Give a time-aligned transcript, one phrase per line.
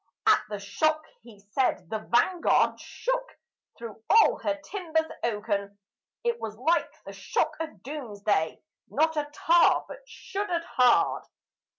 [0.25, 3.37] At the shock, he said, the Vanguard shook
[3.77, 5.77] through all her timbers oaken;
[6.23, 11.25] It was like the shock of Doomsday, not a tar but shuddered hard.